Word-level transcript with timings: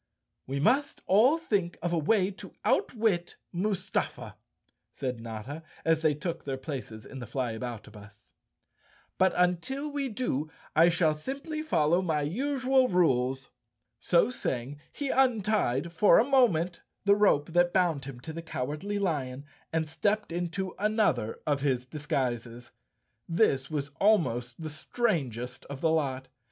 "We 0.47 0.59
must 0.59 1.03
all 1.05 1.37
think 1.37 1.77
of 1.83 1.93
a 1.93 1.97
way 1.99 2.31
to 2.31 2.53
outwit 2.65 3.35
Mustafa," 3.51 4.35
said 4.91 5.21
Notta, 5.21 5.61
as 5.85 6.01
they 6.01 6.15
took 6.15 6.43
their 6.43 6.57
places 6.57 7.05
in 7.05 7.19
the 7.19 7.27
Flyabouta 7.27 7.91
bus." 7.91 8.33
But 9.19 9.31
until 9.35 9.91
we 9.91 10.09
do 10.09 10.49
I 10.75 10.89
shall 10.89 11.13
simply 11.13 11.61
follow 11.61 12.01
my 12.01 12.21
usual 12.23 12.87
rules." 12.87 13.51
So 13.99 14.31
saying, 14.31 14.79
he 14.91 15.09
untied, 15.11 15.93
for 15.93 16.17
a 16.17 16.25
moment, 16.25 16.81
the 17.05 17.13
rope 17.13 17.53
that 17.53 17.71
bound 17.71 18.05
him 18.05 18.19
to 18.21 18.33
the 18.33 18.41
Cowardly 18.41 18.97
Lion 18.97 19.45
and 19.71 19.87
stepped 19.87 20.31
into 20.31 20.73
another 20.79 21.41
of 21.45 21.61
his 21.61 21.85
disguises. 21.85 22.71
This 23.29 23.69
was 23.69 23.91
almost 23.99 24.63
the 24.63 24.71
strangest 24.71 25.63
of 25.65 25.79
the 25.79 25.91
lot. 25.91 26.27